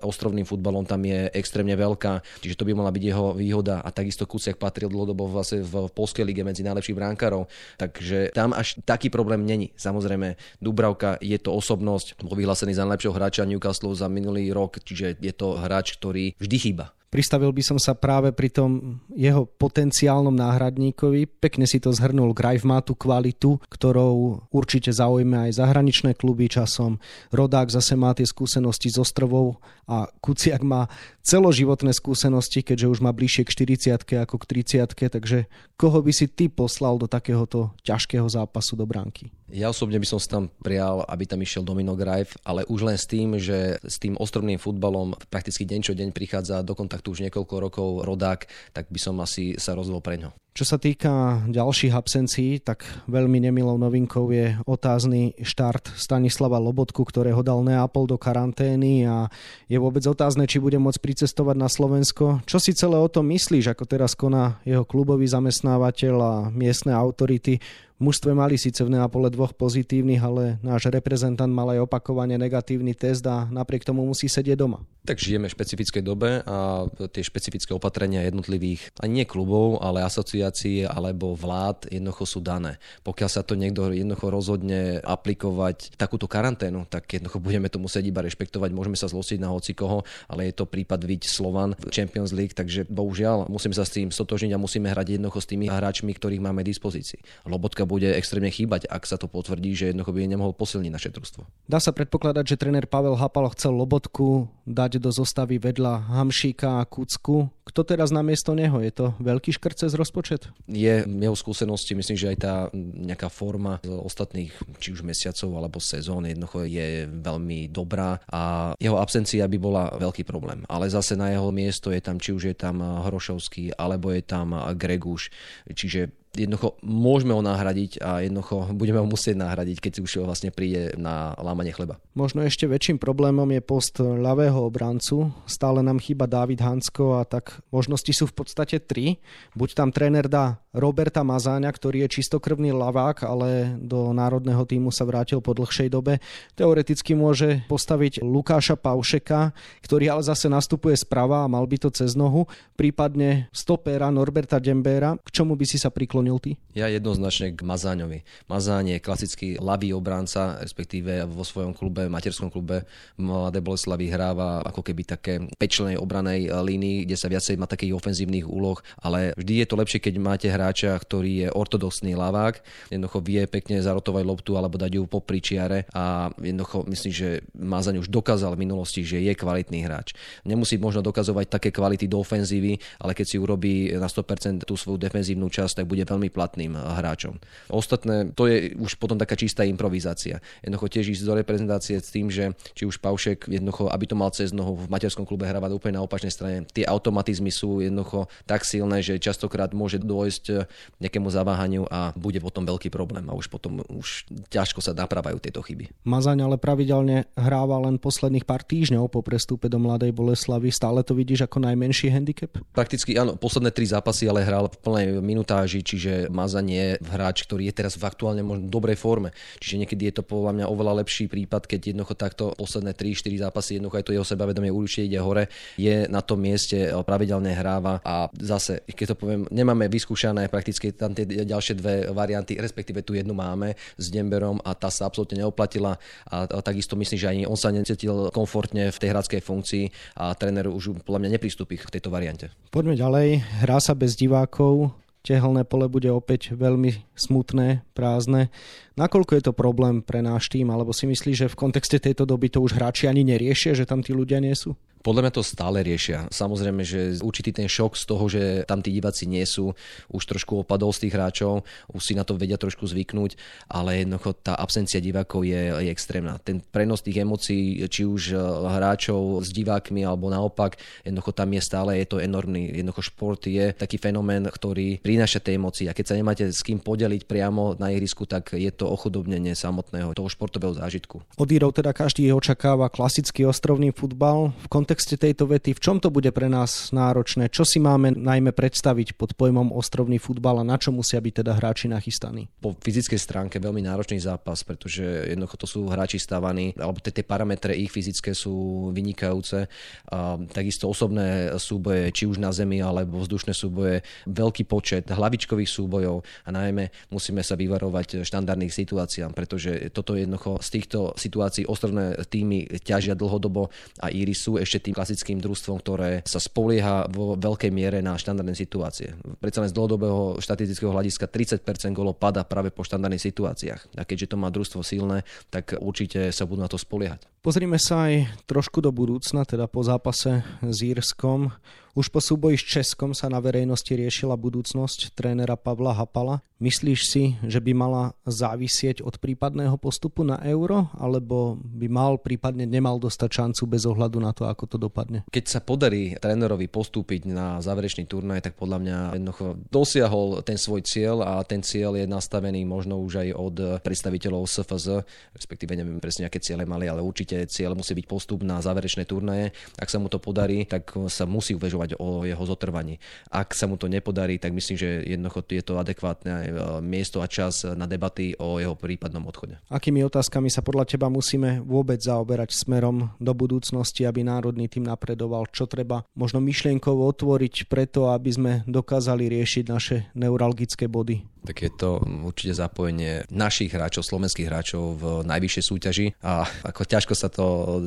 ostrovným 0.04 0.46
futbalom 0.46 0.84
tam 0.84 1.02
je 1.06 1.32
extrémne 1.34 1.74
veľká, 1.74 2.44
čiže 2.44 2.58
to 2.60 2.68
by 2.68 2.76
mala 2.76 2.92
byť 2.94 3.04
jeho 3.04 3.34
výhoda 3.34 3.82
a 3.82 3.90
takisto 3.90 4.28
Kuciak 4.28 4.60
patril 4.60 4.92
dlhodobo 4.92 5.30
vlastne 5.30 5.64
v 5.64 5.90
Polskej 5.90 6.28
lige 6.28 6.44
medzi 6.44 6.62
najlepších 6.66 6.98
bránkarov, 6.98 7.48
takže 7.80 8.36
tam 8.36 8.52
až 8.54 8.78
taký 8.84 9.10
problém 9.10 9.46
není. 9.48 9.72
Samozrejme, 9.80 10.36
Dubravka 10.60 11.18
je 11.24 11.38
to 11.40 11.56
osobnosť, 11.56 12.20
bol 12.22 12.38
vyhlásený 12.38 12.76
za 12.76 12.86
najlepšieho 12.86 13.16
hráča 13.16 13.48
Newcastle 13.48 13.96
za 13.96 14.12
minulý 14.12 14.52
rok, 14.52 14.82
čiže 14.84 15.18
je 15.18 15.34
to 15.34 15.58
hráč, 15.58 15.98
ktorý 15.98 16.36
vždy 16.38 16.58
chýba. 16.60 16.99
Pristavil 17.10 17.50
by 17.50 17.64
som 17.66 17.82
sa 17.82 17.98
práve 17.98 18.30
pri 18.30 18.54
tom 18.54 19.02
jeho 19.18 19.50
potenciálnom 19.50 20.34
náhradníkovi. 20.38 21.26
Pekne 21.42 21.66
si 21.66 21.82
to 21.82 21.90
zhrnul. 21.90 22.38
Grajf 22.38 22.62
má 22.62 22.86
tú 22.86 22.94
kvalitu, 22.94 23.58
ktorou 23.66 24.46
určite 24.54 24.94
zaujme 24.94 25.50
aj 25.50 25.58
zahraničné 25.58 26.14
kluby 26.14 26.46
časom. 26.46 27.02
Rodák 27.34 27.74
zase 27.74 27.98
má 27.98 28.14
tie 28.14 28.30
skúsenosti 28.30 28.94
z 28.94 29.02
ostrovov 29.02 29.58
a 29.90 30.06
Kuciak 30.22 30.62
má 30.62 30.86
celoživotné 31.26 31.98
skúsenosti, 31.98 32.62
keďže 32.62 32.94
už 32.94 33.00
má 33.02 33.10
bližšie 33.10 33.50
k 33.50 33.54
40 33.58 34.22
ako 34.30 34.36
k 34.46 34.46
30 34.62 35.10
takže 35.10 35.50
koho 35.78 36.06
by 36.06 36.14
si 36.14 36.30
ty 36.30 36.46
poslal 36.46 37.02
do 37.02 37.10
takéhoto 37.10 37.74
ťažkého 37.82 38.30
zápasu 38.30 38.78
do 38.78 38.86
bránky? 38.86 39.34
Ja 39.50 39.74
osobne 39.74 39.98
by 39.98 40.06
som 40.06 40.22
si 40.22 40.30
tam 40.30 40.54
prijal, 40.62 41.02
aby 41.10 41.26
tam 41.26 41.42
išiel 41.42 41.66
Domino 41.66 41.98
Grajf, 41.98 42.38
ale 42.46 42.70
už 42.70 42.86
len 42.86 42.98
s 43.02 43.10
tým, 43.10 43.34
že 43.42 43.82
s 43.82 43.98
tým 43.98 44.14
ostrovným 44.14 44.62
futbalom 44.62 45.18
prakticky 45.34 45.66
deň 45.66 45.80
čo 45.82 45.98
deň 45.98 46.14
prichádza 46.14 46.62
do 46.62 46.78
kontaktu 46.78 46.99
už 47.06 47.24
niekoľko 47.28 47.56
rokov 47.60 47.90
rodák, 48.04 48.50
tak 48.76 48.92
by 48.92 49.00
som 49.00 49.16
asi 49.24 49.56
sa 49.56 49.78
rozhodol 49.78 50.04
pre 50.04 50.20
ňo. 50.20 50.34
Čo 50.60 50.76
sa 50.76 50.78
týka 50.82 51.46
ďalších 51.48 51.96
absencií, 51.96 52.60
tak 52.60 52.84
veľmi 53.08 53.40
nemilou 53.48 53.80
novinkou 53.80 54.28
je 54.34 54.60
otázny 54.68 55.38
štart 55.40 55.96
Stanislava 55.96 56.60
Lobotku, 56.60 57.08
ktorého 57.08 57.40
dal 57.40 57.64
Neapol 57.64 58.12
do 58.12 58.20
karantény 58.20 59.08
a 59.08 59.32
je 59.72 59.80
vôbec 59.80 60.04
otázne, 60.04 60.50
či 60.52 60.60
bude 60.60 60.76
môcť 60.76 61.00
pricestovať 61.00 61.56
na 61.56 61.72
Slovensko. 61.72 62.44
Čo 62.44 62.60
si 62.60 62.76
celé 62.76 63.00
o 63.00 63.08
tom 63.08 63.32
myslíš, 63.32 63.72
ako 63.72 63.88
teraz 63.88 64.20
koná 64.20 64.60
jeho 64.68 64.84
klubový 64.84 65.32
zamestnávateľ 65.32 66.16
a 66.20 66.34
miestne 66.52 66.92
autority? 66.92 67.64
Mužstve 68.00 68.32
mali 68.34 68.56
síce 68.56 68.82
v 68.82 68.96
Neapole 68.96 69.30
dvoch 69.30 69.54
pozitívnych, 69.54 70.24
ale 70.24 70.44
náš 70.64 70.88
reprezentant 70.90 71.52
mal 71.52 71.70
aj 71.76 71.86
opakovane 71.86 72.40
negatívny 72.40 72.96
test 72.96 73.28
a 73.28 73.46
napriek 73.52 73.84
tomu 73.84 74.08
musí 74.08 74.32
sedieť 74.32 74.58
doma. 74.58 74.82
Tak 75.04 75.20
žijeme 75.20 75.48
v 75.48 75.56
špecifickej 75.56 76.04
dobe 76.04 76.44
a 76.44 76.86
tie 77.12 77.24
špecifické 77.24 77.72
opatrenia 77.74 78.24
jednotlivých, 78.28 78.94
ani 79.00 79.24
nie 79.24 79.26
klubov, 79.26 79.82
ale 79.82 80.06
asociácií 80.06 80.86
alebo 80.86 81.34
vlád 81.34 81.90
jednoducho 81.90 82.24
sú 82.28 82.40
dané. 82.40 82.78
Pokiaľ 83.04 83.30
sa 83.32 83.42
to 83.42 83.58
niekto 83.58 83.90
jednoducho 83.90 84.28
rozhodne 84.30 85.02
aplikovať 85.02 85.98
takúto 85.98 86.30
karanténu, 86.30 86.86
tak 86.88 87.10
jednoducho 87.10 87.42
budeme 87.42 87.68
to 87.68 87.82
musieť 87.82 88.06
iba 88.06 88.22
rešpektovať. 88.22 88.70
Môžeme 88.70 88.96
sa 88.96 89.10
zlostiť 89.10 89.40
na 89.42 89.50
hocikoho, 89.50 90.06
ale 90.30 90.52
je 90.52 90.54
to 90.56 90.70
prípad 90.70 91.02
Viť 91.02 91.26
Slovan 91.26 91.74
v 91.74 91.90
Champions 91.90 92.30
League, 92.32 92.54
takže 92.54 92.86
bohužiaľ 92.86 93.50
musíme 93.50 93.74
sa 93.74 93.84
s 93.84 93.96
tým 93.98 94.14
stotožniť 94.14 94.54
a 94.54 94.62
musíme 94.62 94.94
hrať 94.94 95.18
jednoducho 95.18 95.42
s 95.42 95.50
tými 95.50 95.74
hráčmi, 95.74 96.14
ktorých 96.14 96.44
máme 96.44 96.62
dispozícii. 96.62 97.50
Lobotka 97.50 97.89
bude 97.90 98.06
extrémne 98.14 98.54
chýbať, 98.54 98.86
ak 98.86 99.10
sa 99.10 99.18
to 99.18 99.26
potvrdí, 99.26 99.74
že 99.74 99.90
jednoducho 99.90 100.14
by 100.14 100.30
nemohol 100.30 100.54
posilniť 100.54 100.92
naše 100.94 101.10
družstvo. 101.10 101.66
Dá 101.66 101.82
sa 101.82 101.90
predpokladať, 101.90 102.54
že 102.54 102.60
tréner 102.62 102.86
Pavel 102.86 103.18
Hapal 103.18 103.50
chcel 103.58 103.74
Lobotku 103.74 104.46
dať 104.70 105.02
do 105.02 105.10
zostavy 105.10 105.58
vedľa 105.58 106.14
Hamšíka 106.14 106.78
a 106.78 106.86
Kucku. 106.86 107.50
Kto 107.66 107.82
teraz 107.86 108.14
na 108.14 108.22
miesto 108.22 108.54
neho? 108.54 108.82
Je 108.82 108.94
to 108.94 109.18
veľký 109.22 109.54
škrt 109.58 109.86
cez 109.86 109.94
rozpočet? 109.98 110.50
Je 110.70 111.06
jeho 111.06 111.38
skúsenosti, 111.38 111.94
myslím, 111.98 112.18
že 112.18 112.30
aj 112.34 112.38
tá 112.38 112.54
nejaká 112.74 113.30
forma 113.30 113.82
z 113.82 113.94
ostatných 113.94 114.54
či 114.78 114.94
už 114.94 115.06
mesiacov 115.06 115.50
alebo 115.58 115.78
sezón 115.82 116.26
jednoducho 116.26 116.66
je 116.66 117.06
veľmi 117.10 117.70
dobrá 117.70 118.22
a 118.30 118.74
jeho 118.78 118.98
absencia 118.98 119.46
by 119.46 119.58
bola 119.58 119.94
veľký 119.98 120.26
problém. 120.26 120.66
Ale 120.66 120.90
zase 120.90 121.14
na 121.14 121.30
jeho 121.30 121.50
miesto 121.54 121.94
je 121.94 122.02
tam, 122.02 122.18
či 122.18 122.34
už 122.34 122.54
je 122.54 122.56
tam 122.58 122.82
Hrošovský 122.82 123.78
alebo 123.78 124.14
je 124.14 124.22
tam 124.26 124.54
Greguš. 124.74 125.30
Čiže 125.70 126.19
jednoducho 126.38 126.78
môžeme 126.86 127.34
ho 127.34 127.42
nahradiť 127.42 128.02
a 128.02 128.22
jednoducho 128.22 128.74
budeme 128.78 129.02
ho 129.02 129.08
musieť 129.10 129.36
nahradiť, 129.40 129.78
keď 129.82 129.94
už 130.06 130.12
vlastne 130.24 130.54
príde 130.54 130.94
na 130.96 131.34
lámanie 131.42 131.74
chleba. 131.74 131.98
Možno 132.14 132.46
ešte 132.46 132.70
väčším 132.70 133.02
problémom 133.02 133.50
je 133.50 133.62
post 133.64 133.98
ľavého 133.98 134.70
obrancu. 134.70 135.34
Stále 135.50 135.82
nám 135.82 135.98
chýba 135.98 136.30
David 136.30 136.62
Hansko 136.62 137.18
a 137.18 137.26
tak 137.26 137.64
možnosti 137.74 138.12
sú 138.14 138.30
v 138.30 138.36
podstate 138.46 138.78
tri. 138.84 139.18
Buď 139.58 139.70
tam 139.74 139.90
tréner 139.90 140.30
dá 140.30 140.62
Roberta 140.70 141.26
Mazáňa, 141.26 141.74
ktorý 141.74 142.06
je 142.06 142.22
čistokrvný 142.22 142.70
lavák, 142.78 143.26
ale 143.26 143.74
do 143.82 144.14
národného 144.14 144.62
týmu 144.70 144.94
sa 144.94 145.02
vrátil 145.02 145.42
po 145.42 145.58
dlhšej 145.58 145.90
dobe. 145.90 146.22
Teoreticky 146.54 147.18
môže 147.18 147.66
postaviť 147.66 148.22
Lukáša 148.22 148.78
Paušeka, 148.78 149.50
ktorý 149.82 150.14
ale 150.14 150.22
zase 150.22 150.46
nastupuje 150.46 150.94
sprava 150.94 151.42
a 151.42 151.50
mal 151.50 151.66
by 151.66 151.78
to 151.82 151.90
cez 151.90 152.14
nohu, 152.14 152.46
prípadne 152.78 153.50
stopera 153.50 154.14
Norberta 154.14 154.62
Dembera. 154.62 155.18
K 155.26 155.42
čomu 155.42 155.58
by 155.58 155.66
si 155.66 155.82
sa 155.82 155.90
priklonil 155.90 156.38
ty? 156.38 156.54
Ja 156.78 156.86
jednoznačne 156.86 157.58
k 157.58 157.66
Mazáňovi. 157.66 158.22
Mazáň 158.46 158.94
je 158.94 159.00
klasický 159.02 159.48
ľavý 159.58 159.98
obranca, 159.98 160.62
respektíve 160.62 161.26
vo 161.26 161.42
svojom 161.42 161.74
klube, 161.74 162.06
materskom 162.06 162.54
klube 162.54 162.86
Mladé 163.18 163.66
Boleslavy 163.66 164.06
hráva 164.14 164.62
ako 164.62 164.86
keby 164.86 165.02
také 165.02 165.42
pečlenej 165.58 165.98
obranej 165.98 166.54
línii, 166.54 167.10
kde 167.10 167.18
sa 167.18 167.26
viacej 167.26 167.58
má 167.58 167.66
takých 167.66 167.98
ofenzívnych 167.98 168.46
úloh, 168.46 168.78
ale 169.02 169.34
vždy 169.34 169.66
je 169.66 169.68
to 169.68 169.74
lepšie, 169.74 169.98
keď 169.98 170.14
máte 170.22 170.59
hráča, 170.60 170.92
ktorý 171.00 171.48
je 171.48 171.50
ortodoxný 171.56 172.20
lavák, 172.20 172.60
jednoducho 172.92 173.24
vie 173.24 173.48
pekne 173.48 173.80
zarotovať 173.80 174.24
loptu 174.28 174.60
alebo 174.60 174.76
dať 174.76 175.00
ju 175.00 175.08
po 175.08 175.24
pričiare 175.24 175.88
a 175.96 176.28
jednoducho 176.36 176.84
myslím, 176.92 177.14
že 177.16 177.30
Mazaň 177.56 178.04
už 178.04 178.12
dokázal 178.12 178.60
v 178.60 178.68
minulosti, 178.68 179.08
že 179.08 179.24
je 179.24 179.32
kvalitný 179.32 179.88
hráč. 179.88 180.12
Nemusí 180.44 180.76
možno 180.76 181.00
dokazovať 181.00 181.48
také 181.48 181.70
kvality 181.72 182.12
do 182.12 182.20
ofenzívy, 182.20 182.76
ale 183.00 183.16
keď 183.16 183.26
si 183.26 183.38
urobí 183.40 183.96
na 183.96 184.12
100% 184.12 184.68
tú 184.68 184.76
svoju 184.76 185.00
defenzívnu 185.00 185.48
časť, 185.48 185.82
tak 185.82 185.86
bude 185.88 186.04
veľmi 186.04 186.28
platným 186.28 186.76
hráčom. 186.76 187.40
Ostatné, 187.72 188.36
to 188.36 188.52
je 188.52 188.76
už 188.76 189.00
potom 189.00 189.16
taká 189.16 189.40
čistá 189.40 189.64
improvizácia. 189.64 190.44
Jednoducho 190.60 190.92
tiež 190.92 191.16
ísť 191.16 191.24
do 191.24 191.34
reprezentácie 191.40 191.96
s 192.02 192.12
tým, 192.12 192.28
že 192.28 192.52
či 192.76 192.84
už 192.84 193.00
Paušek 193.00 193.48
jednoducho, 193.48 193.88
aby 193.88 194.06
to 194.10 194.20
mal 194.20 194.34
cez 194.36 194.52
nohu 194.52 194.76
v 194.76 194.92
materskom 194.92 195.24
klube 195.24 195.48
hrávať 195.48 195.72
úplne 195.72 196.02
na 196.02 196.04
opačnej 196.04 196.34
strane. 196.34 196.66
Tie 196.74 196.84
automatizmy 196.84 197.54
sú 197.54 197.80
jednoducho 197.80 198.28
tak 198.50 198.66
silné, 198.66 199.06
že 199.06 199.22
častokrát 199.22 199.72
môže 199.72 200.02
dôjsť 200.02 200.44
e, 200.50 200.66
nejakému 201.00 201.30
zaváhaniu 201.30 201.86
a 201.88 202.12
bude 202.18 202.42
potom 202.44 202.66
veľký 202.66 202.90
problém 202.90 203.26
a 203.30 203.34
už 203.38 203.48
potom 203.48 203.82
už 203.88 204.26
ťažko 204.50 204.82
sa 204.82 204.98
napravajú 204.98 205.38
tieto 205.40 205.62
chyby. 205.62 205.90
Mazaň 206.04 206.50
ale 206.50 206.58
pravidelne 206.58 207.30
hráva 207.38 207.78
len 207.86 208.02
posledných 208.02 208.44
pár 208.44 208.66
týždňov 208.66 209.10
po 209.10 209.22
prestupe 209.22 209.70
do 209.70 209.78
Mladej 209.78 210.14
Boleslavy. 210.14 210.70
Stále 210.70 211.02
to 211.02 211.18
vidíš 211.18 211.46
ako 211.50 211.64
najmenší 211.66 212.10
handicap? 212.14 212.52
Prakticky 212.74 213.18
áno, 213.18 213.36
posledné 213.38 213.74
tri 213.74 213.86
zápasy 213.90 214.30
ale 214.30 214.46
hral 214.46 214.70
v 214.70 214.78
plnej 214.80 215.08
minutáži, 215.20 215.82
čiže 215.82 216.30
Mazaň 216.30 216.68
je 216.70 216.88
hráč, 217.10 217.46
ktorý 217.46 217.70
je 217.70 217.78
teraz 217.78 217.98
v 217.98 218.06
aktuálne 218.06 218.42
možno 218.46 218.70
dobrej 218.70 218.98
forme. 218.98 219.34
Čiže 219.60 219.86
niekedy 219.86 220.04
je 220.10 220.14
to 220.20 220.24
podľa 220.24 220.52
mňa 220.56 220.66
oveľa 220.68 221.06
lepší 221.06 221.26
prípad, 221.28 221.66
keď 221.66 221.94
jednoducho 221.94 222.16
takto 222.16 222.44
posledné 222.56 222.94
3-4 222.96 223.50
zápasy 223.50 223.80
jednoducho 223.80 224.00
aj 224.00 224.06
to 224.06 224.16
jeho 224.16 224.28
sebavedomie 224.28 224.72
určite 224.72 225.10
ide 225.10 225.20
hore, 225.20 225.50
je 225.76 226.06
na 226.08 226.22
tom 226.22 226.40
mieste, 226.40 226.92
pravidelne 227.04 227.52
hráva 227.52 228.00
a 228.06 228.30
zase, 228.38 228.86
keď 228.86 229.06
to 229.12 229.16
poviem, 229.18 229.42
nemáme 229.50 229.90
vyskúšané 229.90 230.39
prakticky 230.48 230.94
tam 230.96 231.12
tie 231.12 231.26
ďalšie 231.26 231.74
dve 231.76 231.94
varianty, 232.14 232.56
respektíve 232.56 233.04
tu 233.04 233.18
jednu 233.18 233.36
máme 233.36 233.76
s 233.98 234.06
Demberom 234.08 234.62
a 234.64 234.72
tá 234.78 234.88
sa 234.88 235.10
absolútne 235.10 235.42
neoplatila 235.42 236.00
a, 236.30 236.48
a 236.48 236.60
takisto 236.64 236.96
myslím, 236.96 237.20
že 237.20 237.28
ani 237.28 237.44
on 237.50 237.58
sa 237.58 237.74
necítil 237.74 238.30
komfortne 238.32 238.94
v 238.94 238.98
tej 239.02 239.10
hradskej 239.12 239.42
funkcii 239.42 239.84
a 240.16 240.38
tréner 240.38 240.70
už 240.70 241.02
podľa 241.04 241.26
mňa 241.26 241.30
nepristúpi 241.36 241.82
k 241.82 242.00
tejto 242.00 242.14
variante. 242.14 242.54
Poďme 242.70 242.94
ďalej. 242.94 243.42
Hrá 243.66 243.82
sa 243.82 243.98
bez 243.98 244.14
divákov, 244.14 244.94
tehelné 245.26 245.68
pole 245.68 245.92
bude 245.92 246.08
opäť 246.10 246.56
veľmi 246.56 247.04
smutné, 247.14 247.84
prázdne. 247.92 248.48
Nakoľko 248.96 249.32
je 249.36 249.44
to 249.46 249.54
problém 249.54 250.02
pre 250.04 250.24
náš 250.24 250.48
tým, 250.52 250.72
alebo 250.72 250.96
si 250.96 251.08
myslíš, 251.08 251.36
že 251.36 251.52
v 251.52 251.60
kontexte 251.60 252.00
tejto 252.00 252.24
doby 252.24 252.52
to 252.52 252.64
už 252.64 252.76
hráči 252.76 253.08
ani 253.08 253.24
neriešia, 253.28 253.76
že 253.76 253.88
tam 253.88 254.04
tí 254.04 254.16
ľudia 254.16 254.40
nie 254.40 254.56
sú? 254.56 254.76
Podľa 255.00 255.22
mňa 255.28 255.34
to 255.34 255.44
stále 255.46 255.80
riešia. 255.80 256.28
Samozrejme, 256.28 256.84
že 256.84 257.20
určitý 257.24 257.56
ten 257.56 257.72
šok 257.72 257.96
z 257.96 258.04
toho, 258.04 258.26
že 258.28 258.42
tam 258.68 258.84
tí 258.84 258.92
diváci 258.92 259.26
nie 259.30 259.44
sú, 259.48 259.72
už 260.12 260.24
trošku 260.28 260.68
opadol 260.68 260.92
z 260.92 261.08
tých 261.08 261.14
hráčov, 261.16 261.64
už 261.92 262.02
si 262.04 262.14
na 262.18 262.28
to 262.28 262.36
vedia 262.36 262.60
trošku 262.60 262.84
zvyknúť, 262.84 263.40
ale 263.72 264.04
jednoducho 264.04 264.36
tá 264.36 264.60
absencia 264.60 265.00
divákov 265.00 265.48
je, 265.48 265.88
je 265.88 265.90
extrémna. 265.92 266.36
Ten 266.44 266.60
prenos 266.60 267.00
tých 267.00 267.24
emócií, 267.24 267.80
či 267.88 268.04
už 268.04 268.36
eh, 268.36 268.40
hráčov 268.76 269.44
s 269.44 269.50
divákmi 269.56 270.04
alebo 270.04 270.28
naopak, 270.28 270.76
jednoducho 271.08 271.32
tam 271.32 271.50
je 271.56 271.62
stále 271.64 272.00
je 272.00 272.08
to 272.08 272.18
enormný. 272.20 272.72
Jednoducho 272.72 273.12
šport 273.12 273.42
je 273.48 273.72
taký 273.76 274.00
fenomén, 274.00 274.48
ktorý 274.48 275.00
prináša 275.00 275.40
tie 275.44 275.56
emócie 275.56 275.88
a 275.88 275.96
keď 275.96 276.06
sa 276.12 276.16
nemáte 276.16 276.44
s 276.48 276.60
kým 276.64 276.80
podeliť 276.80 277.24
priamo 277.24 277.80
na 277.80 277.92
ihrisku, 277.92 278.28
tak 278.28 278.56
je 278.56 278.72
to 278.72 278.88
ochudobnenie 278.88 279.56
samotného 279.56 280.12
toho 280.16 280.30
športového 280.32 280.76
zážitku. 280.76 281.24
Od 281.40 281.50
Írov 281.50 281.76
teda 281.76 281.96
každý 281.96 282.32
očakáva 282.32 282.92
klasický 282.92 283.48
ostrovný 283.48 283.92
futbal. 283.92 284.52
V 284.66 284.68
kontexte 284.90 285.22
tejto 285.22 285.46
vety, 285.46 285.78
v 285.78 285.84
čom 285.86 286.02
to 286.02 286.10
bude 286.10 286.34
pre 286.34 286.50
nás 286.50 286.90
náročné? 286.90 287.54
Čo 287.54 287.62
si 287.62 287.78
máme 287.78 288.10
najmä 288.10 288.58
predstaviť 288.58 289.22
pod 289.22 289.38
pojmom 289.38 289.70
ostrovný 289.70 290.18
futbal 290.18 290.58
a 290.58 290.66
na 290.66 290.82
čo 290.82 290.90
musia 290.90 291.22
byť 291.22 291.46
teda 291.46 291.62
hráči 291.62 291.86
nachystaní? 291.86 292.50
Po 292.58 292.74
fyzickej 292.74 293.22
stránke 293.22 293.62
veľmi 293.62 293.86
náročný 293.86 294.18
zápas, 294.18 294.66
pretože 294.66 295.06
jednoducho 295.06 295.62
to 295.62 295.68
sú 295.70 295.86
hráči 295.94 296.18
stávaní, 296.18 296.74
alebo 296.74 296.98
tie 297.06 297.22
parametre 297.22 297.78
ich 297.78 297.94
fyzické 297.94 298.34
sú 298.34 298.90
vynikajúce. 298.90 299.70
A 300.10 300.42
takisto 300.50 300.90
osobné 300.90 301.54
súboje, 301.62 302.10
či 302.10 302.26
už 302.26 302.42
na 302.42 302.50
zemi 302.50 302.82
alebo 302.82 303.22
vzdušné 303.22 303.54
súboje, 303.54 304.02
veľký 304.26 304.66
počet 304.66 305.06
hlavičkových 305.06 305.70
súbojov 305.70 306.26
a 306.26 306.50
najmä 306.50 307.14
musíme 307.14 307.46
sa 307.46 307.54
vyvarovať 307.54 308.26
štandardných 308.26 308.74
situáciám, 308.74 309.38
pretože 309.38 309.94
toto 309.94 310.18
jednoducho 310.18 310.58
z 310.66 310.70
týchto 310.82 311.14
situácií 311.14 311.70
ostrovné 311.70 312.18
týmy 312.26 312.82
ťažia 312.82 313.14
dlhodobo 313.14 313.70
a 314.02 314.10
Íry 314.10 314.34
sú 314.34 314.58
ešte 314.58 314.79
tým 314.80 314.96
klasickým 314.96 315.38
družstvom, 315.40 315.78
ktoré 315.84 316.24
sa 316.24 316.40
spolieha 316.42 317.08
vo 317.12 317.36
veľkej 317.36 317.72
miere 317.72 318.00
na 318.00 318.16
štandardné 318.16 318.56
situácie. 318.56 319.16
Predsa 319.40 319.64
len 319.64 319.70
z 319.72 319.76
dlhodobého 319.76 320.40
štatistického 320.40 320.92
hľadiska 320.92 321.28
30% 321.28 321.64
golo 321.94 322.16
pada 322.16 322.44
práve 322.48 322.72
po 322.72 322.88
štandardných 322.88 323.22
situáciách. 323.22 324.00
A 324.00 324.04
keďže 324.08 324.34
to 324.34 324.42
má 324.42 324.48
družstvo 324.50 324.82
silné, 324.82 325.28
tak 325.52 325.78
určite 325.78 326.32
sa 326.32 326.48
budú 326.48 326.64
na 326.64 326.72
to 326.72 326.80
spoliehať. 326.80 327.28
Pozrime 327.40 327.80
sa 327.80 328.12
aj 328.12 328.44
trošku 328.52 328.84
do 328.84 328.92
budúcna, 328.92 329.48
teda 329.48 329.72
po 329.72 329.80
zápase 329.80 330.44
s 330.60 330.78
Írskom. 330.84 331.56
Už 331.98 332.14
po 332.14 332.22
súboji 332.22 332.56
s 332.56 332.66
Českom 332.66 333.18
sa 333.18 333.34
na 333.34 333.42
verejnosti 333.42 333.90
riešila 333.90 334.38
budúcnosť 334.38 335.18
trénera 335.18 335.58
Pavla 335.58 335.98
Hapala. 335.98 336.46
Myslíš 336.60 337.00
si, 337.08 337.24
že 337.48 337.64
by 337.64 337.72
mala 337.72 338.12
závisieť 338.28 339.00
od 339.00 339.16
prípadného 339.16 339.80
postupu 339.80 340.28
na 340.28 340.36
euro, 340.44 340.92
alebo 341.00 341.56
by 341.56 341.88
mal, 341.88 342.20
prípadne 342.20 342.68
nemal 342.68 343.00
dostať 343.00 343.30
šancu 343.32 343.64
bez 343.64 343.88
ohľadu 343.88 344.20
na 344.20 344.36
to, 344.36 344.44
ako 344.44 344.68
to 344.68 344.76
dopadne? 344.76 345.24
Keď 345.32 345.46
sa 345.48 345.64
podarí 345.64 346.20
trénerovi 346.20 346.68
postúpiť 346.68 347.32
na 347.32 347.64
záverečný 347.64 348.12
turnaj, 348.12 348.44
tak 348.44 348.60
podľa 348.60 348.78
mňa 348.84 348.98
jednoducho 349.16 349.46
dosiahol 349.72 350.44
ten 350.44 350.60
svoj 350.60 350.84
cieľ 350.84 351.24
a 351.24 351.40
ten 351.48 351.64
cieľ 351.64 351.96
je 351.96 352.04
nastavený 352.04 352.68
možno 352.68 353.00
už 353.00 353.24
aj 353.24 353.30
od 353.40 353.56
predstaviteľov 353.80 354.44
SFZ, 354.44 355.08
respektíve 355.32 355.80
neviem 355.80 356.04
presne, 356.04 356.28
aké 356.28 356.44
ciele 356.44 356.68
mali, 356.68 356.92
ale 356.92 357.00
určite 357.00 357.40
cieľ 357.48 357.72
musí 357.72 357.96
byť 357.96 358.04
postup 358.04 358.44
na 358.44 358.60
záverečné 358.60 359.08
turnaje. 359.08 359.56
Ak 359.80 359.88
sa 359.88 359.96
mu 359.96 360.12
to 360.12 360.20
podarí, 360.20 360.68
tak 360.68 360.92
sa 361.08 361.24
musí 361.24 361.56
uvažovať 361.80 361.96
o 362.04 362.28
jeho 362.28 362.44
zotrvaní. 362.44 363.00
Ak 363.32 363.56
sa 363.56 363.64
mu 363.72 363.80
to 363.80 363.88
nepodarí, 363.88 364.36
tak 364.36 364.52
myslím, 364.52 364.76
že 364.76 365.08
jednoducho 365.08 365.48
je 365.48 365.64
to 365.64 365.80
adekvátne 365.80 366.50
E, 366.50 366.82
miesto 366.84 367.24
a 367.24 367.28
čas 367.30 367.64
na 367.64 367.88
debaty 367.88 368.36
o 368.36 368.60
jeho 368.60 368.76
prípadnom 368.76 369.24
odchode. 369.30 369.56
Akými 369.72 370.04
otázkami 370.04 370.52
sa 370.52 370.60
podľa 370.60 370.96
teba 370.96 371.08
musíme 371.08 371.64
vôbec 371.64 372.02
zaoberať 372.02 372.52
smerom 372.52 373.14
do 373.22 373.32
budúcnosti, 373.32 374.04
aby 374.04 374.26
národný 374.26 374.68
tým 374.68 374.90
napredoval? 374.90 375.48
Čo 375.54 375.70
treba 375.70 376.04
možno 376.18 376.44
myšlienkovo 376.44 377.06
otvoriť 377.16 377.72
preto, 377.72 378.12
aby 378.12 378.30
sme 378.34 378.52
dokázali 378.68 379.32
riešiť 379.32 379.64
naše 379.70 379.98
neuralgické 380.18 380.92
body? 380.92 381.39
Tak 381.46 381.56
je 381.66 381.72
to 381.72 382.04
určite 382.28 382.60
zapojenie 382.60 383.24
našich 383.32 383.72
hráčov, 383.72 384.04
slovenských 384.04 384.48
hráčov 384.48 384.84
v 385.00 385.04
najvyššej 385.24 385.64
súťaži 385.64 386.08
a 386.20 386.44
ako 386.68 386.82
ťažko 386.84 387.14
sa 387.16 387.32
to 387.32 387.46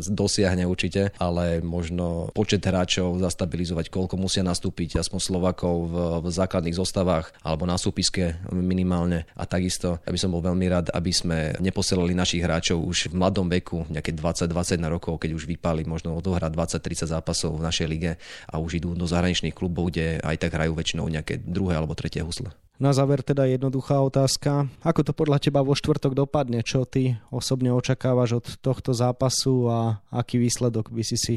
dosiahne 0.09 0.65
určite, 0.65 1.13
ale 1.21 1.61
možno 1.61 2.33
počet 2.33 2.65
hráčov 2.65 3.21
zastabilizovať, 3.21 3.93
koľko 3.93 4.17
musia 4.17 4.41
nastúpiť 4.43 5.01
aspoň 5.01 5.21
Slovakov 5.21 5.75
v, 5.89 5.95
v 6.25 6.27
základných 6.33 6.79
zostavách 6.79 7.37
alebo 7.45 7.69
na 7.69 7.77
súpiske 7.77 8.41
minimálne. 8.51 9.29
A 9.37 9.45
takisto, 9.45 10.01
aby 10.09 10.17
som 10.17 10.33
bol 10.33 10.41
veľmi 10.41 10.67
rád, 10.73 10.87
aby 10.91 11.13
sme 11.13 11.53
neposielali 11.61 12.17
našich 12.17 12.41
hráčov 12.41 12.81
už 12.81 13.13
v 13.13 13.19
mladom 13.19 13.47
veku, 13.53 13.85
nejaké 13.93 14.17
20-21 14.17 14.81
rokov, 14.89 15.21
keď 15.21 15.37
už 15.37 15.45
vypali 15.45 15.85
možno 15.85 16.17
odohrať 16.17 16.51
20-30 16.81 17.13
zápasov 17.13 17.61
v 17.61 17.67
našej 17.69 17.87
lige 17.89 18.13
a 18.49 18.59
už 18.59 18.81
idú 18.81 18.97
do 18.97 19.05
zahraničných 19.05 19.55
klubov, 19.55 19.93
kde 19.93 20.19
aj 20.25 20.37
tak 20.41 20.57
hrajú 20.57 20.73
väčšinou 20.73 21.07
nejaké 21.07 21.43
druhé 21.43 21.77
alebo 21.77 21.93
tretie 21.93 22.25
husle. 22.25 22.51
Na 22.83 22.91
záver 22.91 23.23
teda 23.23 23.47
jednoduchá 23.47 24.03
otázka. 24.03 24.67
Ako 24.83 25.07
to 25.07 25.15
podľa 25.15 25.39
teba 25.39 25.63
vo 25.63 25.71
štvrtok 25.71 26.19
dopadne? 26.19 26.67
Čo 26.67 26.83
ty 26.83 27.15
osobne 27.31 27.71
očakávaš 27.71 28.43
od 28.43 28.47
tohto 28.59 28.91
zápasu 28.91 29.71
a 29.71 30.03
aký 30.11 30.43
výsledok 30.43 30.91
by 30.91 31.07
si 31.07 31.15
si 31.15 31.37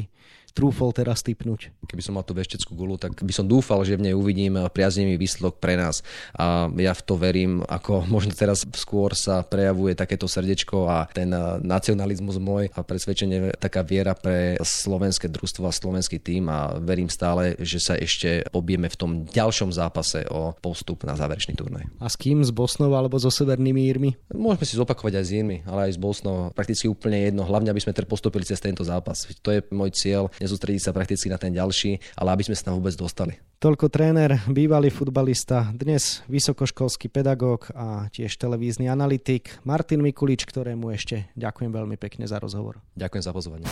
trúfol 0.56 0.96
teraz 0.96 1.20
typnúť? 1.20 1.68
Keby 1.84 2.00
som 2.00 2.16
mal 2.16 2.24
tú 2.24 2.32
vešteckú 2.32 2.72
gulu, 2.72 2.96
tak 2.96 3.12
by 3.12 3.32
som 3.36 3.44
dúfal, 3.44 3.84
že 3.84 4.00
v 4.00 4.08
nej 4.08 4.14
uvidím 4.16 4.56
priaznivý 4.72 5.20
výsledok 5.20 5.60
pre 5.60 5.76
nás. 5.76 6.00
A 6.32 6.72
ja 6.80 6.96
v 6.96 7.02
to 7.04 7.20
verím, 7.20 7.60
ako 7.68 8.04
možno 8.14 8.32
teraz 8.32 8.64
skôr 8.72 9.12
sa 9.12 9.44
prejavuje 9.44 9.92
takéto 9.92 10.24
srdečko 10.24 10.88
a 10.88 11.04
ten 11.12 11.28
nacionalizmus 11.60 12.40
môj 12.40 12.72
a 12.72 12.80
presvedčenie, 12.80 13.52
taká 13.60 13.84
viera 13.84 14.16
pre 14.16 14.56
slovenské 14.56 15.28
družstvo 15.28 15.68
a 15.68 15.76
slovenský 15.76 16.16
tým 16.16 16.48
a 16.48 16.80
verím 16.80 17.12
stále, 17.12 17.58
že 17.60 17.76
sa 17.76 17.94
ešte 18.00 18.48
pobieme 18.48 18.88
v 18.88 18.96
tom 18.96 19.10
ďalšom 19.28 19.74
zápase 19.74 20.24
o 20.32 20.56
postup 20.56 21.04
na 21.04 21.12
záverečný 21.18 21.52
turnaj. 21.52 21.84
A 22.00 22.08
s 22.08 22.16
kým? 22.16 22.40
S 22.40 22.54
Bosnou 22.54 22.94
alebo 22.94 23.20
so 23.20 23.28
Severnými 23.28 23.84
Írmi? 23.90 24.10
Môžeme 24.32 24.64
si 24.64 24.78
zopakovať 24.78 25.20
aj 25.20 25.24
s 25.26 25.30
Írmi, 25.34 25.56
ale 25.66 25.90
aj 25.90 25.92
s 25.96 26.00
Bosnou. 26.00 26.54
Prakticky 26.54 26.86
úplne 26.86 27.18
jedno. 27.20 27.42
Hlavne, 27.42 27.74
aby 27.74 27.82
sme 27.82 27.92
postupili 28.06 28.46
cez 28.46 28.62
tento 28.62 28.86
zápas. 28.86 29.26
To 29.42 29.50
je 29.50 29.60
môj 29.74 29.90
cieľ, 29.92 30.30
nezústrediť 30.46 30.82
sa 30.86 30.94
prakticky 30.94 31.26
na 31.26 31.36
ten 31.36 31.50
ďalší, 31.50 31.98
ale 32.14 32.38
aby 32.38 32.46
sme 32.46 32.54
sa 32.54 32.70
tam 32.70 32.78
vôbec 32.78 32.94
dostali. 32.94 33.34
Toľko 33.58 33.90
tréner, 33.90 34.38
bývalý 34.46 34.94
futbalista, 34.94 35.74
dnes 35.74 36.22
vysokoškolský 36.30 37.10
pedagóg 37.10 37.74
a 37.74 38.06
tiež 38.14 38.38
televízny 38.38 38.86
analytik 38.86 39.58
Martin 39.66 40.06
Mikulič, 40.06 40.46
ktorému 40.46 40.94
ešte 40.94 41.26
ďakujem 41.34 41.74
veľmi 41.74 41.96
pekne 41.98 42.30
za 42.30 42.38
rozhovor. 42.38 42.78
Ďakujem 42.94 43.22
za 43.26 43.32
pozvanie. 43.34 43.66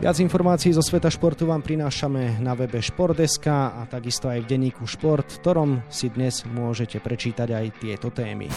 Viac 0.00 0.16
informácií 0.16 0.72
zo 0.72 0.80
sveta 0.80 1.12
športu 1.12 1.44
vám 1.44 1.60
prinášame 1.60 2.40
na 2.40 2.56
webe 2.56 2.80
Športdeska 2.80 3.76
a 3.76 3.84
takisto 3.84 4.32
aj 4.32 4.48
v 4.48 4.56
denníku 4.56 4.88
Šport, 4.88 5.28
v 5.28 5.38
ktorom 5.44 5.70
si 5.92 6.08
dnes 6.08 6.48
môžete 6.48 7.04
prečítať 7.04 7.52
aj 7.52 7.66
tieto 7.84 8.08
témy. 8.08 8.48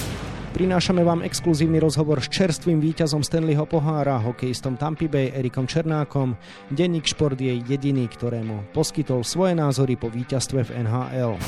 Prinášame 0.54 1.02
vám 1.02 1.26
exkluzívny 1.26 1.82
rozhovor 1.82 2.22
s 2.22 2.30
čerstvým 2.30 2.78
víťazom 2.78 3.26
Stanleyho 3.26 3.66
pohára, 3.66 4.22
hokejistom 4.22 4.78
Tampa 4.78 5.10
Bay 5.10 5.34
Erikom 5.34 5.66
Černákom. 5.66 6.38
Denník 6.70 7.10
Šport 7.10 7.42
je 7.42 7.58
jediný, 7.58 8.06
ktorému 8.06 8.70
poskytol 8.70 9.26
svoje 9.26 9.58
názory 9.58 9.98
po 9.98 10.14
víťazstve 10.14 10.70
v 10.70 10.86
NHL. 10.86 11.42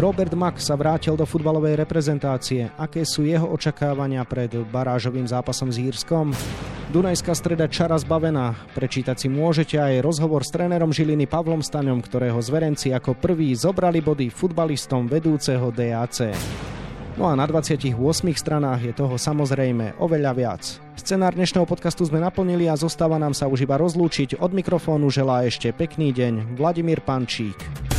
Robert 0.00 0.32
Mack 0.32 0.64
sa 0.64 0.80
vrátil 0.80 1.12
do 1.12 1.28
futbalovej 1.28 1.76
reprezentácie. 1.76 2.72
Aké 2.80 3.04
sú 3.04 3.28
jeho 3.28 3.52
očakávania 3.52 4.24
pred 4.24 4.48
barážovým 4.72 5.28
zápasom 5.28 5.68
s 5.68 5.76
Írskom? 5.76 6.32
Dunajská 6.88 7.36
streda 7.36 7.68
čara 7.68 8.00
zbavená. 8.00 8.56
Prečítať 8.72 9.16
si 9.20 9.28
môžete 9.28 9.76
aj 9.76 10.00
rozhovor 10.00 10.40
s 10.40 10.56
trénerom 10.56 10.88
Žiliny 10.88 11.28
Pavlom 11.28 11.60
Staňom, 11.60 12.00
ktorého 12.00 12.40
zverenci 12.40 12.96
ako 12.96 13.12
prvý 13.12 13.52
zobrali 13.52 14.00
body 14.00 14.32
futbalistom 14.32 15.04
vedúceho 15.04 15.68
DAC. 15.68 16.32
No 17.18 17.26
a 17.26 17.34
na 17.34 17.50
28 17.50 17.98
stranách 18.38 18.78
je 18.86 18.92
toho 18.94 19.18
samozrejme 19.18 19.98
oveľa 19.98 20.32
viac. 20.38 20.62
Scenár 20.94 21.34
dnešného 21.34 21.66
podcastu 21.66 22.06
sme 22.06 22.22
naplnili 22.22 22.70
a 22.70 22.78
zostáva 22.78 23.18
nám 23.18 23.34
sa 23.34 23.50
už 23.50 23.66
iba 23.66 23.74
rozlúčiť. 23.74 24.38
Od 24.38 24.54
mikrofónu 24.54 25.10
želá 25.10 25.42
ešte 25.42 25.74
pekný 25.74 26.14
deň 26.14 26.54
Vladimír 26.54 27.02
Pančík. 27.02 27.97